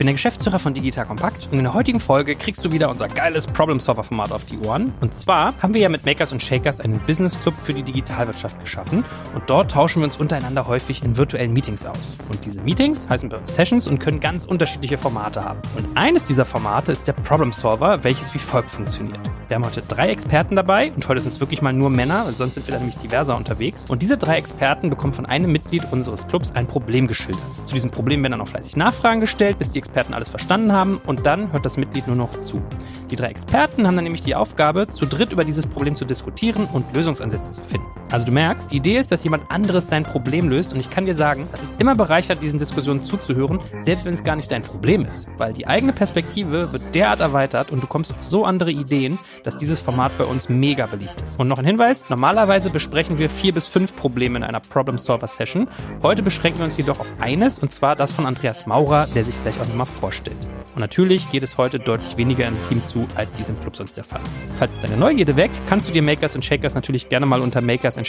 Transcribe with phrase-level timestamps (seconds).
[0.00, 3.06] bin der Geschäftsführer von Digital Compact und in der heutigen Folge kriegst du wieder unser
[3.06, 4.94] geiles Problem-Solver-Format auf die Ohren.
[5.02, 8.58] Und zwar haben wir ja mit Makers und Shakers einen Business Club für die Digitalwirtschaft
[8.58, 9.04] geschaffen
[9.34, 11.98] und dort tauschen wir uns untereinander häufig in virtuellen Meetings aus.
[12.30, 15.60] Und diese Meetings heißen bei uns Sessions und können ganz unterschiedliche Formate haben.
[15.76, 19.20] Und eines dieser Formate ist der Problem Solver, welches wie folgt funktioniert.
[19.48, 22.54] Wir haben heute drei Experten dabei und heute sind es wirklich mal nur Männer, sonst
[22.54, 23.84] sind wir da nämlich diverser unterwegs.
[23.90, 27.42] Und diese drei Experten bekommen von einem Mitglied unseres Clubs ein Problem geschildert.
[27.66, 31.00] Zu diesem Problem werden dann auch fleißig Nachfragen gestellt, bis die Experten alles verstanden haben
[31.06, 32.62] und dann hört das Mitglied nur noch zu.
[33.10, 36.66] Die drei Experten haben dann nämlich die Aufgabe, zu dritt über dieses Problem zu diskutieren
[36.72, 37.99] und Lösungsansätze zu finden.
[38.12, 41.06] Also du merkst, die Idee ist, dass jemand anderes dein Problem löst und ich kann
[41.06, 44.62] dir sagen, es ist immer bereichert, diesen Diskussionen zuzuhören, selbst wenn es gar nicht dein
[44.62, 48.72] Problem ist, weil die eigene Perspektive wird derart erweitert und du kommst auf so andere
[48.72, 51.38] Ideen, dass dieses Format bei uns mega beliebt ist.
[51.38, 55.28] Und noch ein Hinweis, normalerweise besprechen wir vier bis fünf Probleme in einer Problem Solver
[55.28, 55.68] Session.
[56.02, 59.40] Heute beschränken wir uns jedoch auf eines und zwar das von Andreas Maurer, der sich
[59.40, 60.48] gleich auch nochmal vorstellt.
[60.74, 63.96] Und natürlich geht es heute deutlich weniger im Team zu, als dies im Club sonst
[63.96, 64.58] der Fall ist.
[64.58, 67.60] Falls es deine Neugierde weckt, kannst du dir Makers und Shakers natürlich gerne mal unter
[67.60, 67.99] makersandshakers.com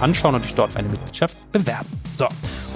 [0.00, 1.88] anschauen und dich dort für eine Mitgliedschaft bewerben.
[2.14, 2.26] So,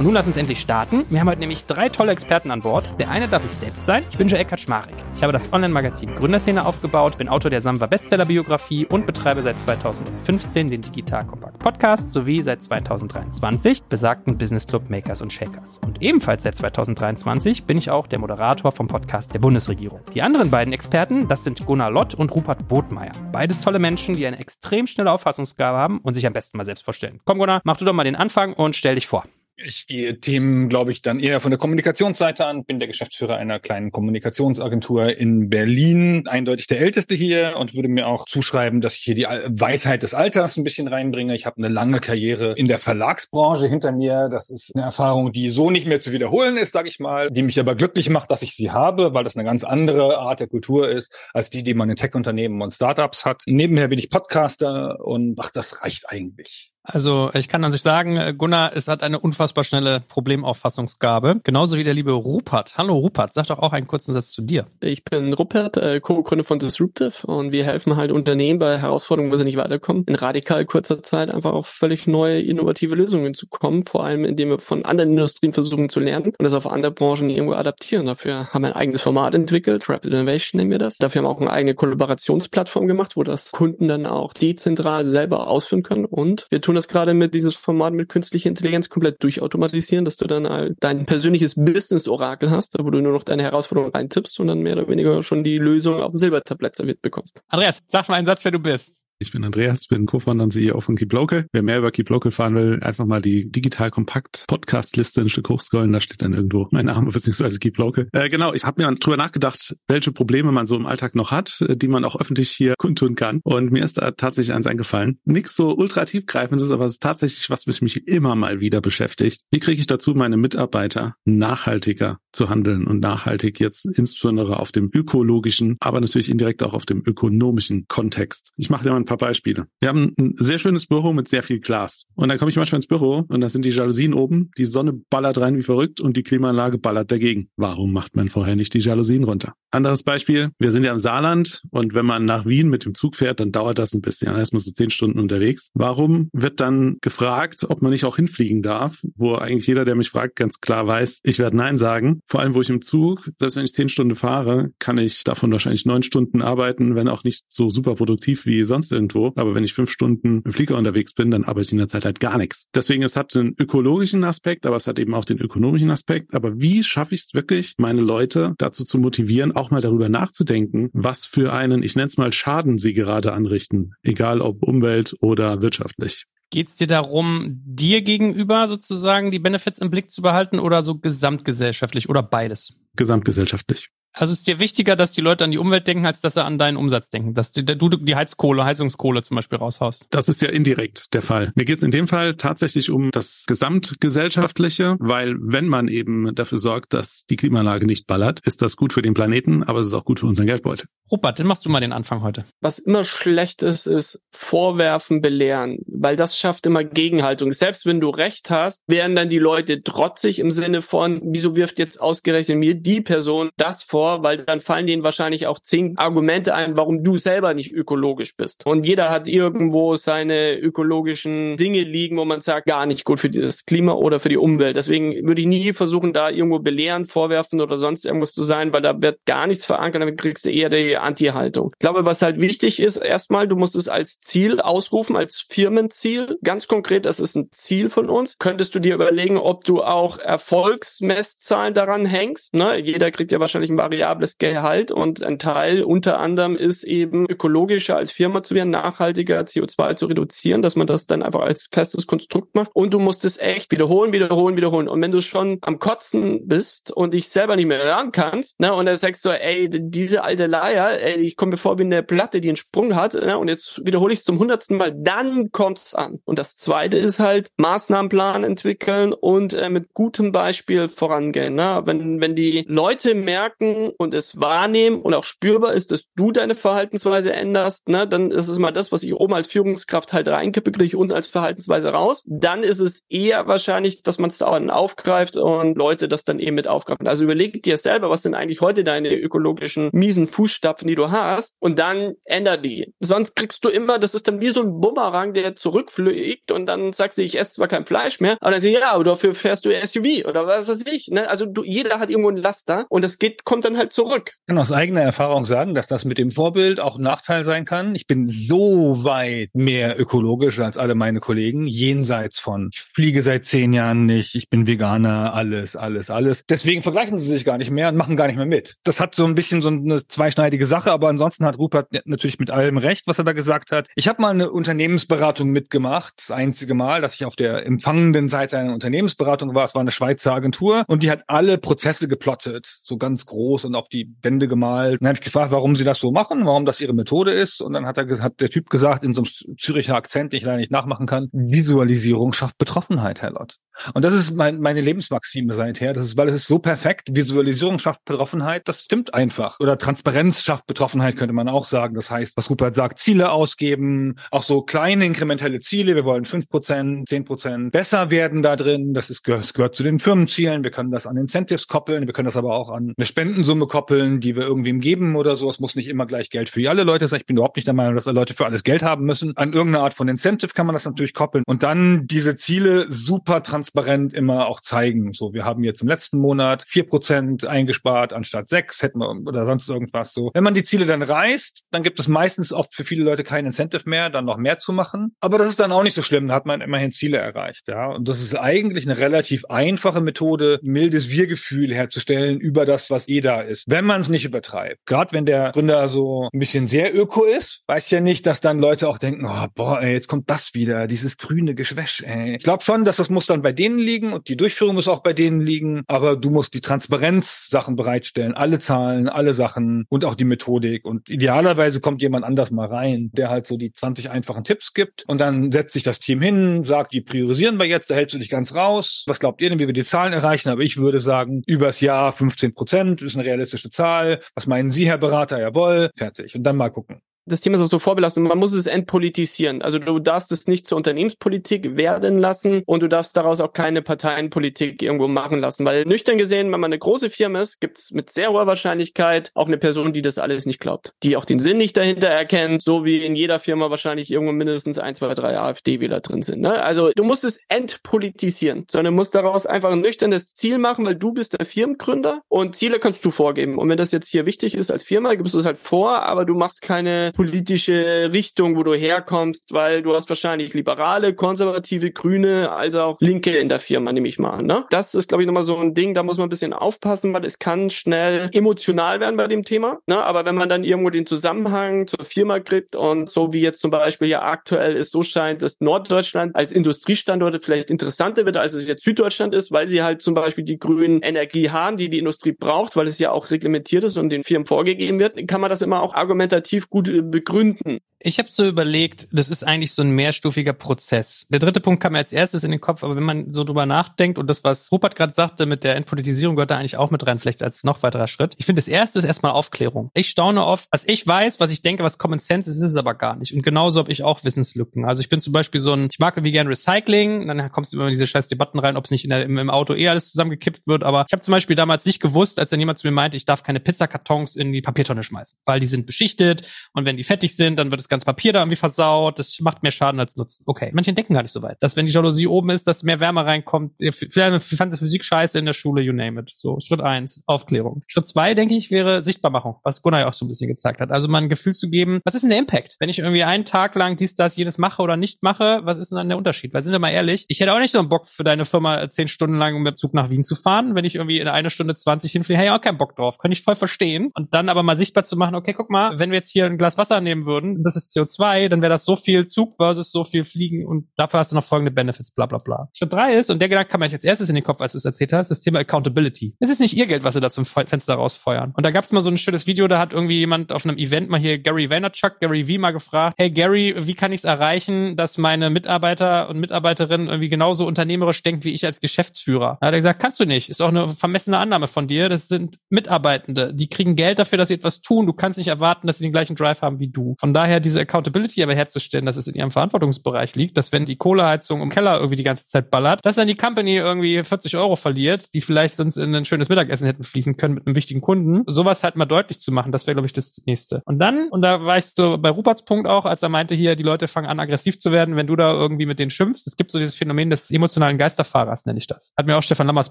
[0.00, 1.04] und nun lass uns endlich starten.
[1.10, 2.90] Wir haben heute nämlich drei tolle Experten an Bord.
[2.98, 4.02] Der eine darf ich selbst sein.
[4.10, 4.94] Ich bin Joel Kaczmarek.
[5.14, 10.70] Ich habe das Online-Magazin Gründerszene aufgebaut, bin Autor der Samwa Bestseller-Biografie und betreibe seit 2015
[10.70, 15.78] den Digital Compact Podcast sowie seit 2023 besagten Business Club Makers und Shakers.
[15.84, 20.00] Und ebenfalls seit 2023 bin ich auch der Moderator vom Podcast der Bundesregierung.
[20.14, 23.12] Die anderen beiden Experten, das sind Gunnar Lott und Rupert Botmeier.
[23.32, 26.86] Beides tolle Menschen, die eine extrem schnelle Auffassungsgabe haben und sich am besten mal selbst
[26.86, 27.20] vorstellen.
[27.26, 29.24] Komm Gunnar, mach du doch mal den Anfang und stell dich vor.
[29.62, 33.58] Ich gehe Themen, glaube ich, dann eher von der Kommunikationsseite an, bin der Geschäftsführer einer
[33.58, 39.00] kleinen Kommunikationsagentur in Berlin, eindeutig der Älteste hier und würde mir auch zuschreiben, dass ich
[39.00, 41.34] hier die Weisheit des Alters ein bisschen reinbringe.
[41.34, 44.28] Ich habe eine lange Karriere in der Verlagsbranche hinter mir.
[44.30, 47.42] Das ist eine Erfahrung, die so nicht mehr zu wiederholen ist, sage ich mal, die
[47.42, 50.48] mich aber glücklich macht, dass ich sie habe, weil das eine ganz andere Art der
[50.48, 53.42] Kultur ist, als die, die man in Tech-Unternehmen und Startups hat.
[53.46, 56.72] Nebenher bin ich Podcaster und ach, das reicht eigentlich.
[56.82, 61.40] Also ich kann an sich sagen, äh, Gunnar, es hat eine unfassbar schnelle Problemauffassungsgabe.
[61.44, 62.78] Genauso wie der liebe Rupert.
[62.78, 64.66] Hallo Rupert, sag doch auch einen kurzen Satz zu dir.
[64.80, 69.36] Ich bin Rupert, äh, Co-Gründer von Disruptive und wir helfen halt Unternehmen bei Herausforderungen, wo
[69.36, 73.84] sie nicht weiterkommen, in radikal kurzer Zeit einfach auf völlig neue, innovative Lösungen zu kommen,
[73.84, 77.28] vor allem indem wir von anderen Industrien versuchen zu lernen und das auf andere Branchen
[77.28, 78.06] irgendwo adaptieren.
[78.06, 80.96] Dafür haben wir ein eigenes Format entwickelt, Rapid Innovation nennen wir das.
[80.96, 85.48] Dafür haben wir auch eine eigene Kollaborationsplattform gemacht, wo das Kunden dann auch dezentral selber
[85.48, 90.04] ausführen können und wir tun das gerade mit dieses Format mit künstlicher Intelligenz komplett durchautomatisieren,
[90.04, 94.48] dass du dann dein persönliches Business-Orakel hast, wo du nur noch deine Herausforderung eintippst und
[94.48, 97.40] dann mehr oder weniger schon die Lösung auf dem Silbertablett serviert bekommst.
[97.48, 98.99] Andreas, sag mal einen Satz, wer du bist.
[99.22, 101.46] Ich bin Andreas, bin Co-Founder und CEO von Keep Local.
[101.52, 105.50] Wer mehr über Keep Local fahren will, einfach mal die digital kompakt Podcast-Liste ein Stück
[105.50, 107.58] hochscrollen, da steht dann irgendwo mein Name bzw.
[107.58, 108.08] Keep Local.
[108.14, 111.60] Äh, genau, ich habe mir drüber nachgedacht, welche Probleme man so im Alltag noch hat,
[111.68, 113.40] äh, die man auch öffentlich hier kundtun kann.
[113.44, 115.18] Und mir ist da tatsächlich eins eingefallen.
[115.26, 119.42] Nichts so ultra tiefgreifendes, aber es ist tatsächlich was, was mich immer mal wieder beschäftigt.
[119.50, 124.88] Wie kriege ich dazu, meine Mitarbeiter nachhaltiger zu handeln und nachhaltig jetzt insbesondere auf dem
[124.94, 128.52] ökologischen, aber natürlich indirekt auch auf dem ökonomischen Kontext.
[128.56, 129.66] Ich mache dir mal ein paar Beispiele.
[129.80, 132.06] Wir haben ein sehr schönes Büro mit sehr viel Glas.
[132.14, 134.92] Und dann komme ich manchmal ins Büro und da sind die Jalousien oben, die Sonne
[135.10, 137.48] ballert rein wie verrückt und die Klimaanlage ballert dagegen.
[137.56, 139.54] Warum macht man vorher nicht die Jalousien runter?
[139.72, 143.16] Anderes Beispiel, wir sind ja im Saarland und wenn man nach Wien mit dem Zug
[143.16, 144.32] fährt, dann dauert das ein bisschen.
[144.32, 145.70] Dann ist man so zehn Stunden unterwegs.
[145.74, 150.10] Warum wird dann gefragt, ob man nicht auch hinfliegen darf, wo eigentlich jeder, der mich
[150.10, 152.20] fragt, ganz klar weiß, ich werde Nein sagen.
[152.26, 155.50] Vor allem, wo ich im Zug, selbst wenn ich zehn Stunden fahre, kann ich davon
[155.50, 159.32] wahrscheinlich neun Stunden arbeiten, wenn auch nicht so super produktiv wie sonst irgendwo.
[159.36, 162.04] Aber wenn ich fünf Stunden im Flieger unterwegs bin, dann arbeite ich in der Zeit
[162.04, 162.68] halt gar nichts.
[162.74, 166.34] Deswegen, es hat einen ökologischen Aspekt, aber es hat eben auch den ökonomischen Aspekt.
[166.34, 170.90] Aber wie schaffe ich es wirklich, meine Leute dazu zu motivieren, auch mal darüber nachzudenken,
[170.92, 175.62] was für einen, ich nenne es mal Schaden sie gerade anrichten, egal ob Umwelt oder
[175.62, 176.26] wirtschaftlich.
[176.52, 180.98] Geht es dir darum, dir gegenüber sozusagen die Benefits im Blick zu behalten oder so
[180.98, 182.74] gesamtgesellschaftlich oder beides?
[182.96, 183.88] Gesamtgesellschaftlich.
[184.12, 186.58] Also ist dir wichtiger, dass die Leute an die Umwelt denken, als dass sie an
[186.58, 190.06] deinen Umsatz denken, dass du die Heizkohle, Heizungskohle zum Beispiel raushaust.
[190.10, 191.52] Das ist ja indirekt der Fall.
[191.54, 196.58] Mir geht es in dem Fall tatsächlich um das Gesamtgesellschaftliche, weil wenn man eben dafür
[196.58, 199.94] sorgt, dass die Klimaanlage nicht ballert, ist das gut für den Planeten, aber es ist
[199.94, 200.86] auch gut für unseren Geldbeutel.
[201.12, 202.44] Rupert, dann machst du mal den Anfang heute.
[202.60, 207.52] Was immer schlecht ist, ist vorwerfen, belehren, weil das schafft immer Gegenhaltung.
[207.52, 211.78] Selbst wenn du recht hast, werden dann die Leute trotzig im Sinne von, wieso wirft
[211.78, 216.54] jetzt ausgerechnet mir die Person das vor, weil dann fallen denen wahrscheinlich auch zehn Argumente
[216.54, 218.66] ein, warum du selber nicht ökologisch bist.
[218.66, 223.30] Und jeder hat irgendwo seine ökologischen Dinge liegen, wo man sagt, gar nicht gut für
[223.30, 224.76] das Klima oder für die Umwelt.
[224.76, 228.82] Deswegen würde ich nie versuchen, da irgendwo belehren, vorwerfen oder sonst irgendwas zu sein, weil
[228.82, 231.72] da wird gar nichts verankert, dann kriegst du eher die Anti-Haltung.
[231.74, 236.38] Ich glaube, was halt wichtig ist, erstmal, du musst es als Ziel ausrufen, als Firmenziel.
[236.42, 238.38] Ganz konkret, das ist ein Ziel von uns.
[238.38, 242.54] Könntest du dir überlegen, ob du auch Erfolgsmesszahlen daran hängst?
[242.54, 242.78] Ne?
[242.78, 247.96] Jeder kriegt ja wahrscheinlich ein variables Gehalt und ein Teil unter anderem ist eben ökologischer
[247.96, 252.06] als Firma zu werden, nachhaltiger CO2 zu reduzieren, dass man das dann einfach als festes
[252.06, 252.70] Konstrukt macht.
[252.74, 254.88] Und du musst es echt wiederholen, wiederholen, wiederholen.
[254.88, 258.74] Und wenn du schon am Kotzen bist und dich selber nicht mehr hören kannst, ne,
[258.74, 262.02] und dann sagst du, ey, diese alte Leier, ey, ich komme mir vor wie eine
[262.02, 265.50] Platte, die einen Sprung hat, ne, und jetzt wiederhole ich es zum hundertsten Mal, dann
[265.52, 266.20] kommt's an.
[266.24, 271.54] Und das zweite ist halt Maßnahmenplan entwickeln und äh, mit gutem Beispiel vorangehen.
[271.54, 271.82] Ne?
[271.84, 276.54] Wenn, wenn die Leute merken und es wahrnehmen und auch spürbar ist, dass du deine
[276.54, 280.72] Verhaltensweise änderst, ne, dann ist es mal das, was ich oben als Führungskraft halt reinkippe,
[280.72, 282.24] kriege ich unten als Verhaltensweise raus.
[282.26, 286.56] Dann ist es eher wahrscheinlich, dass man es da aufgreift und Leute das dann eben
[286.56, 287.06] mit aufgreifen.
[287.06, 291.54] Also überleg dir selber, was sind eigentlich heute deine ökologischen miesen Fußstapfen, die du hast
[291.60, 292.92] und dann änder die.
[293.00, 296.92] Sonst kriegst du immer, das ist dann wie so ein Bumerang, der zurückfliegt und dann
[296.92, 299.34] sagst du, ich esse zwar kein Fleisch mehr, aber dann sagst du, ja, aber dafür
[299.34, 301.08] fährst du SUV oder was weiß ich.
[301.08, 301.28] Ne?
[301.28, 304.32] Also du, jeder hat irgendwo ein Laster und das geht, kommt dann halt zurück.
[304.40, 307.64] Ich kann aus eigener Erfahrung sagen, dass das mit dem Vorbild auch ein Nachteil sein
[307.64, 307.94] kann.
[307.94, 313.44] Ich bin so weit mehr ökologisch als alle meine Kollegen, jenseits von, ich fliege seit
[313.44, 316.44] zehn Jahren nicht, ich bin Veganer, alles, alles, alles.
[316.48, 318.76] Deswegen vergleichen sie sich gar nicht mehr und machen gar nicht mehr mit.
[318.84, 322.50] Das hat so ein bisschen so eine zweischneidige Sache, aber ansonsten hat Rupert natürlich mit
[322.50, 323.88] allem recht, was er da gesagt hat.
[323.94, 328.58] Ich habe mal eine Unternehmensberatung mitgemacht, das einzige Mal, dass ich auf der empfangenden Seite
[328.58, 329.64] einer Unternehmensberatung war.
[329.64, 333.26] Es war eine Schweizer Agentur und die hat alle Prozesse geplottet, so ganz
[333.60, 334.94] groß und auf die Wände gemalt.
[334.94, 337.60] Und dann habe ich gefragt, warum sie das so machen, warum das ihre Methode ist.
[337.60, 340.44] Und dann hat er hat der Typ gesagt in so einem Züricher Akzent, den ich
[340.44, 343.56] leider nicht nachmachen kann: Visualisierung schafft Betroffenheit, Herr Lott.
[343.94, 345.92] Und das ist mein, meine Lebensmaxime seither.
[345.92, 347.08] Das ist, weil es ist so perfekt.
[347.12, 348.68] Visualisierung schafft Betroffenheit.
[348.68, 349.58] Das stimmt einfach.
[349.60, 351.94] Oder Transparenz schafft Betroffenheit, könnte man auch sagen.
[351.94, 355.94] Das heißt, was Rupert sagt, Ziele ausgeben, auch so kleine inkrementelle Ziele.
[355.94, 358.92] Wir wollen fünf Prozent, zehn Prozent besser werden da drin.
[358.92, 360.62] Das ist, das gehört zu den Firmenzielen.
[360.62, 362.06] Wir können das an Incentives koppeln.
[362.06, 363.06] Wir können das aber auch an eine
[363.50, 365.50] Spendensumme koppeln, die wir irgendwem geben oder so.
[365.50, 367.18] Es muss nicht immer gleich Geld für alle Leute sein.
[367.18, 369.36] Ich bin überhaupt nicht der Meinung, dass Leute für alles Geld haben müssen.
[369.36, 371.42] An irgendeine Art von Incentive kann man das natürlich koppeln.
[371.46, 375.12] Und dann diese Ziele super transparent immer auch zeigen.
[375.14, 379.46] So, wir haben jetzt im letzten Monat vier Prozent eingespart anstatt sechs, hätten wir oder
[379.46, 380.30] sonst irgendwas so.
[380.32, 383.46] Wenn man die Ziele dann reißt, dann gibt es meistens oft für viele Leute kein
[383.46, 385.16] Incentive mehr, dann noch mehr zu machen.
[385.20, 386.28] Aber das ist dann auch nicht so schlimm.
[386.28, 387.88] Da hat man immerhin Ziele erreicht, ja.
[387.88, 393.20] Und das ist eigentlich eine relativ einfache Methode, mildes Wir-Gefühl herzustellen über das, was eh
[393.20, 394.86] da ist, wenn man es nicht übertreibt.
[394.86, 398.58] Gerade wenn der Gründer so ein bisschen sehr öko ist, weiß ja nicht, dass dann
[398.58, 402.36] Leute auch denken, oh, boah, ey, jetzt kommt das wieder, dieses grüne Geschwäsch, ey.
[402.36, 405.02] Ich glaube schon, dass das muss dann bei denen liegen und die Durchführung muss auch
[405.02, 410.14] bei denen liegen, aber du musst die Transparenz-Sachen bereitstellen, alle Zahlen, alle Sachen und auch
[410.14, 414.44] die Methodik und idealerweise kommt jemand anders mal rein, der halt so die 20 einfachen
[414.44, 417.94] Tipps gibt und dann setzt sich das Team hin, sagt, die priorisieren wir jetzt, da
[417.94, 419.04] hältst du dich ganz raus.
[419.06, 420.48] Was glaubt ihr denn, wie wir die Zahlen erreichen?
[420.48, 424.20] Aber ich würde sagen, übers Jahr 15 Prozent ist eine realistische Zahl.
[424.34, 425.40] Was meinen Sie, Herr Berater?
[425.40, 426.34] Jawohl, fertig.
[426.36, 428.22] Und dann mal gucken das Thema ist auch so vorbelastet.
[428.22, 429.62] Man muss es entpolitisieren.
[429.62, 433.82] Also du darfst es nicht zur Unternehmenspolitik werden lassen und du darfst daraus auch keine
[433.82, 435.64] Parteienpolitik irgendwo machen lassen.
[435.64, 439.30] Weil nüchtern gesehen, wenn man eine große Firma ist, gibt es mit sehr hoher Wahrscheinlichkeit
[439.34, 440.92] auch eine Person, die das alles nicht glaubt.
[441.02, 444.78] Die auch den Sinn nicht dahinter erkennt, so wie in jeder Firma wahrscheinlich irgendwo mindestens
[444.78, 446.40] ein, zwei, drei AfD-Wähler drin sind.
[446.40, 446.62] Ne?
[446.62, 451.12] Also du musst es entpolitisieren, sondern musst daraus einfach ein nüchternes Ziel machen, weil du
[451.12, 453.58] bist der Firmengründer und Ziele kannst du vorgeben.
[453.58, 456.24] Und wenn das jetzt hier wichtig ist als Firma, gibst du es halt vor, aber
[456.24, 462.50] du machst keine politische Richtung, wo du herkommst, weil du hast wahrscheinlich liberale, konservative, grüne,
[462.50, 464.42] als auch Linke in der Firma, nehme ich mal.
[464.42, 464.64] Ne?
[464.70, 467.26] Das ist, glaube ich, nochmal so ein Ding, da muss man ein bisschen aufpassen, weil
[467.26, 469.80] es kann schnell emotional werden bei dem Thema.
[469.86, 470.02] Ne?
[470.02, 473.70] Aber wenn man dann irgendwo den Zusammenhang zur Firma kriegt und so wie jetzt zum
[473.70, 478.66] Beispiel ja aktuell es so scheint, dass Norddeutschland als Industriestandort vielleicht interessanter wird, als es
[478.66, 482.32] jetzt Süddeutschland ist, weil sie halt zum Beispiel die grünen Energie haben, die die Industrie
[482.32, 485.60] braucht, weil es ja auch reglementiert ist und den Firmen vorgegeben wird, kann man das
[485.60, 487.80] immer auch argumentativ gut äh, begründen.
[488.02, 491.26] Ich habe so überlegt, das ist eigentlich so ein mehrstufiger Prozess.
[491.28, 493.66] Der dritte Punkt kam mir als erstes in den Kopf, aber wenn man so drüber
[493.66, 497.06] nachdenkt und das, was Rupert gerade sagte mit der Entpolitisierung, gehört da eigentlich auch mit
[497.06, 498.36] rein, vielleicht als noch weiterer Schritt.
[498.38, 499.90] Ich finde, das erste ist erstmal Aufklärung.
[499.92, 502.76] Ich staune oft, was ich weiß, was ich denke, was Common Sense ist, ist es
[502.76, 503.34] aber gar nicht.
[503.34, 504.86] Und genauso habe ich auch Wissenslücken.
[504.86, 507.76] Also ich bin zum Beispiel so ein, ich mag irgendwie gern Recycling, dann kommst du
[507.76, 509.88] immer in diese scheiß Debatten rein, ob es nicht in der, im, im, Auto eh
[509.88, 512.86] alles zusammengekippt wird, aber ich habe zum Beispiel damals nicht gewusst, als dann jemand zu
[512.86, 516.86] mir meinte, ich darf keine Pizzakartons in die Papiertonne schmeißen, weil die sind beschichtet und
[516.86, 519.72] wenn die fertig sind, dann wird das ganze Papier da irgendwie versaut, das macht mehr
[519.72, 520.44] Schaden als Nutzen.
[520.46, 523.00] Okay, manche denken gar nicht so weit, dass wenn die Jalousie oben ist, dass mehr
[523.00, 526.30] Wärme reinkommt, vielleicht fand Physik scheiße in der Schule, you name it.
[526.34, 527.82] So, Schritt eins, Aufklärung.
[527.88, 530.90] Schritt zwei, denke ich, wäre Sichtbarmachung, was Gunnar ja auch so ein bisschen gezeigt hat.
[530.90, 532.76] Also mal ein Gefühl zu geben, was ist denn der Impact?
[532.78, 535.90] Wenn ich irgendwie einen Tag lang dies, das, jenes mache oder nicht mache, was ist
[535.90, 536.54] denn dann der Unterschied?
[536.54, 538.88] Weil sind wir mal ehrlich, ich hätte auch nicht so einen Bock für deine Firma
[538.88, 541.74] zehn Stunden lang mit Zug nach Wien zu fahren, wenn ich irgendwie in eine Stunde
[541.74, 543.18] zwanzig hinfliege, hey, auch keinen Bock drauf.
[543.18, 544.10] Könnte ich voll verstehen.
[544.14, 546.58] Und dann aber mal sichtbar zu machen, okay, guck mal, wenn wir jetzt hier ein
[546.58, 550.04] Glas Wasser nehmen würden, das ist CO2, dann wäre das so viel Zug versus so
[550.04, 552.68] viel Fliegen und dafür hast du noch folgende Benefits, bla bla bla.
[552.72, 554.78] Schritt drei ist, und der Gedanke kam mir als erstes in den Kopf, als du
[554.78, 556.36] es erzählt hast, das Thema Accountability.
[556.40, 558.52] Es ist nicht ihr Geld, was sie da zum Fenster rausfeuern.
[558.56, 560.78] Und da gab es mal so ein schönes Video, da hat irgendwie jemand auf einem
[560.78, 564.24] Event mal hier Gary Vaynerchuk, Gary V mal gefragt, hey Gary, wie kann ich es
[564.24, 569.58] erreichen, dass meine Mitarbeiter und Mitarbeiterinnen irgendwie genauso unternehmerisch denken wie ich als Geschäftsführer?
[569.60, 570.48] Da hat er gesagt, kannst du nicht.
[570.48, 572.08] Ist auch eine vermessene Annahme von dir.
[572.08, 573.54] Das sind Mitarbeitende.
[573.54, 575.06] Die kriegen Geld dafür, dass sie etwas tun.
[575.06, 577.14] Du kannst nicht erwarten, dass sie den gleichen Drive haben wie du.
[577.18, 580.96] Von daher diese Accountability aber herzustellen, dass es in ihrem Verantwortungsbereich liegt, dass wenn die
[580.96, 584.76] Kohleheizung im Keller irgendwie die ganze Zeit ballert, dass dann die Company irgendwie 40 Euro
[584.76, 588.42] verliert, die vielleicht sonst in ein schönes Mittagessen hätten fließen können mit einem wichtigen Kunden.
[588.46, 590.82] Sowas halt mal deutlich zu machen, das wäre, glaube ich, das nächste.
[590.84, 593.82] Und dann, und da weißt du bei Ruperts Punkt auch, als er meinte hier, die
[593.82, 596.46] Leute fangen an, aggressiv zu werden, wenn du da irgendwie mit denen schimpfst.
[596.46, 599.12] Es gibt so dieses Phänomen des emotionalen Geisterfahrers, nenne ich das.
[599.16, 599.90] Hat mir auch Stefan Lammers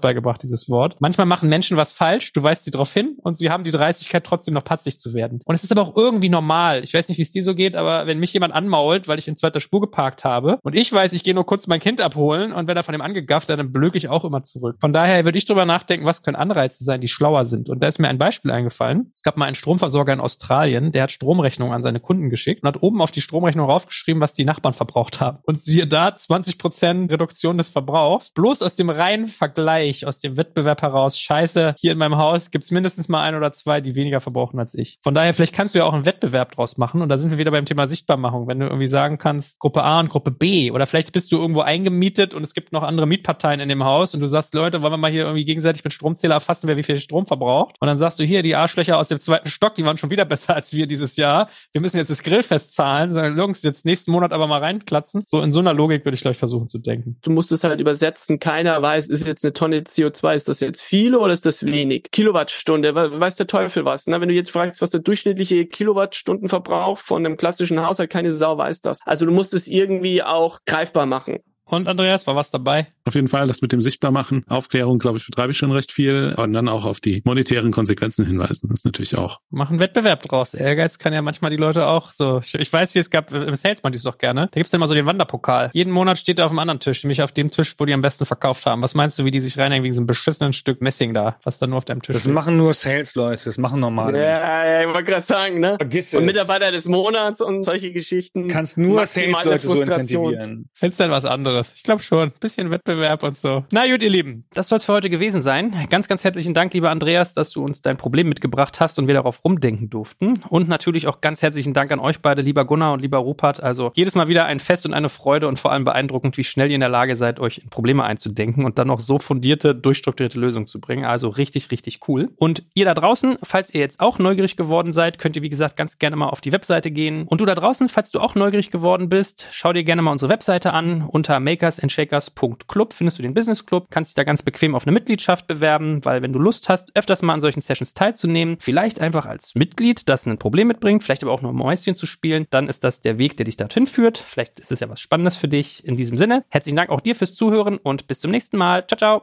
[0.00, 0.96] beigebracht, dieses Wort.
[1.00, 4.24] Manchmal machen Menschen was falsch, du weißt sie drauf hin und sie haben die Dreistigkeit,
[4.24, 5.40] trotzdem noch patzig zu werden.
[5.44, 6.82] Und es ist aber auch irgendwie normal.
[6.82, 9.28] Ich weiß nicht, wie es dir so geht, aber wenn mich jemand anmault, weil ich
[9.28, 12.52] in zweiter Spur geparkt habe und ich weiß, ich gehe nur kurz mein Kind abholen
[12.52, 14.76] und wenn er von dem angegafft, dann blöke ich auch immer zurück.
[14.80, 17.68] Von daher würde ich drüber nachdenken, was können Anreize sein, die schlauer sind.
[17.68, 19.10] Und da ist mir ein Beispiel eingefallen.
[19.14, 22.68] Es gab mal einen Stromversorger in Australien, der hat Stromrechnungen an seine Kunden geschickt und
[22.68, 25.38] hat oben auf die Stromrechnung raufgeschrieben, was die Nachbarn verbraucht haben.
[25.44, 28.32] Und siehe da, 20 Prozent Reduktion des Verbrauchs.
[28.32, 32.70] Bloß aus dem reinen Vergleich, aus dem Wettbewerb heraus, scheiße, hier in meinem Haus gibt's
[32.70, 34.98] mindestens mal ein oder zwei, die weniger verbrauchen als ich.
[35.02, 37.02] Von daher, vielleicht kannst du ja auch einen Wettbewerb draus machen.
[37.02, 38.48] Und da sind wir wieder beim Thema Sichtbarmachung.
[38.48, 41.60] Wenn du irgendwie sagen kannst, Gruppe A und Gruppe B, oder vielleicht bist du irgendwo
[41.60, 44.92] eingemietet und es gibt noch andere Mietparteien in dem Haus und du sagst, Leute, wollen
[44.92, 47.76] wir mal hier irgendwie gegenseitig mit Stromzähler erfassen, wer wie viel Strom verbraucht?
[47.80, 50.24] Und dann sagst du hier, die Arschlöcher aus dem zweiten Stock, die waren schon wieder
[50.30, 51.48] besser als wir dieses Jahr.
[51.72, 53.14] Wir müssen jetzt das Grillfest zahlen.
[53.14, 55.22] Sagen, jetzt nächsten Monat aber mal reinklatzen.
[55.26, 57.16] So in so einer Logik würde ich gleich versuchen zu denken.
[57.22, 58.38] Du musst es halt übersetzen.
[58.38, 62.10] Keiner weiß, ist jetzt eine Tonne CO2, ist das jetzt viel oder ist das wenig?
[62.10, 64.06] Kilowattstunde, weiß der Teufel was.
[64.06, 64.20] Ne?
[64.20, 68.82] Wenn du jetzt fragst, was der durchschnittliche Kilowattstundenverbrauch von einem klassischen Haushalt, keine Sau weiß
[68.82, 69.00] das.
[69.06, 71.38] Also du musst es irgendwie auch greifbar machen.
[71.70, 72.86] Und Andreas, war was dabei?
[73.04, 76.34] Auf jeden Fall, das mit dem Sichtbarmachen, Aufklärung, glaube ich, betreibe ich schon recht viel.
[76.36, 79.40] Und dann auch auf die monetären Konsequenzen hinweisen, das ist natürlich auch.
[79.50, 80.54] Machen Wettbewerb draus.
[80.54, 82.40] Ehrgeiz kann ja manchmal die Leute auch so.
[82.42, 84.48] Ich, ich weiß, es gab im Salesman dies doch gerne.
[84.52, 85.70] Da gibt's ja immer so den Wanderpokal.
[85.72, 88.02] Jeden Monat steht er auf einem anderen Tisch, nämlich auf dem Tisch, wo die am
[88.02, 88.82] besten verkauft haben.
[88.82, 91.58] Was meinst du, wie die sich reinhängen wegen so einem beschissenen Stück Messing da, was
[91.58, 92.34] da nur auf deinem Tisch Das steht?
[92.34, 95.76] machen nur Sales-Leute, das machen normale Ja, ja, ich wollte gerade sagen, ne?
[95.78, 96.26] Vergiss Und es.
[96.26, 98.48] Mitarbeiter des Monats und solche Geschichten.
[98.48, 100.68] kannst nur Sales-Leute so incentivieren.
[100.74, 101.24] Findest denn was
[101.60, 101.74] anderes?
[101.76, 102.32] Ich glaube schon.
[102.40, 103.64] Bisschen Wettbewerb und so.
[103.72, 104.44] Na gut, ihr Lieben.
[104.52, 105.74] Das soll es für heute gewesen sein.
[105.90, 109.14] Ganz, ganz herzlichen Dank, lieber Andreas, dass du uns dein Problem mitgebracht hast und wir
[109.14, 110.42] darauf rumdenken durften.
[110.48, 113.62] Und natürlich auch ganz herzlichen Dank an euch beide, lieber Gunnar und lieber Rupert.
[113.62, 116.70] Also jedes Mal wieder ein Fest und eine Freude und vor allem beeindruckend, wie schnell
[116.70, 120.40] ihr in der Lage seid, euch in Probleme einzudenken und dann noch so fundierte, durchstrukturierte
[120.40, 121.04] Lösungen zu bringen.
[121.04, 122.30] Also richtig, richtig cool.
[122.36, 125.76] Und ihr da draußen, falls ihr jetzt auch neugierig geworden seid, könnt ihr, wie gesagt,
[125.76, 127.24] ganz gerne mal auf die Webseite gehen.
[127.26, 130.30] Und du da draußen, falls du auch neugierig geworden bist, schau dir gerne mal unsere
[130.30, 131.02] Webseite an.
[131.02, 135.46] Unter makersandshakers.club findest du den Business Club, kannst dich da ganz bequem auf eine Mitgliedschaft
[135.46, 139.54] bewerben, weil wenn du Lust hast, öfters mal an solchen Sessions teilzunehmen, vielleicht einfach als
[139.54, 143.00] Mitglied, das ein Problem mitbringt, vielleicht aber auch nur Mäuschen zu spielen, dann ist das
[143.00, 144.18] der Weg, der dich dorthin führt.
[144.18, 145.84] Vielleicht ist es ja was Spannendes für dich.
[145.84, 148.86] In diesem Sinne, herzlichen Dank auch dir fürs Zuhören und bis zum nächsten Mal.
[148.86, 149.22] Ciao, ciao.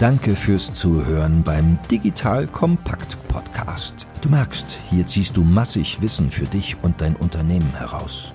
[0.00, 4.06] Danke fürs Zuhören beim Digital Kompakt Podcast.
[4.20, 8.34] Du merkst, hier ziehst du massig Wissen für dich und dein Unternehmen heraus.